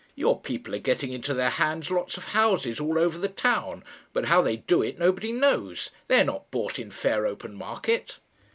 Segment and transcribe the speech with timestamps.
[0.15, 4.25] Your people are getting into their hands lots of houses all over the town; but
[4.25, 5.91] how they do it nobody knows.
[6.07, 8.17] They are not bought in fair open market."